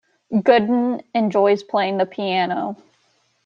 [0.33, 2.75] Gooden enjoys playing the piano.